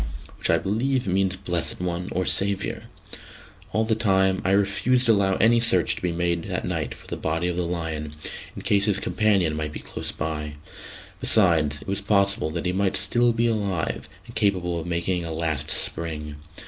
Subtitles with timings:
[0.39, 2.85] which I believe means "blessed one" or "saviour."
[3.71, 7.05] All the same, I refused to allow any search to be made that night for
[7.05, 8.13] the body of the lion,
[8.55, 10.53] in case his companion might be close by;
[11.19, 15.31] besides, it was possible that he might be still alive, and capable of making a
[15.31, 16.37] last spring.